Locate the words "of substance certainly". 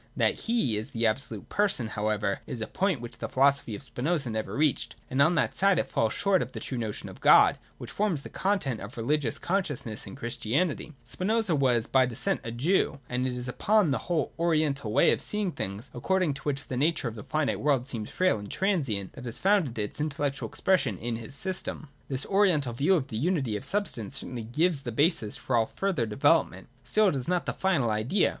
23.55-24.43